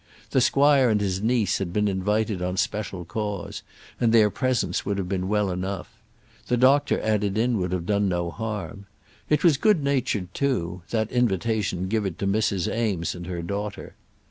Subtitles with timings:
[0.31, 3.61] The squire and his niece had been invited on special cause,
[3.99, 5.91] and their presence would have been well enough.
[6.47, 8.87] The doctor added in would have done no harm.
[9.29, 12.67] It was good natured, too, that invitation given to Mrs.
[12.75, 13.93] Eames and her daughter.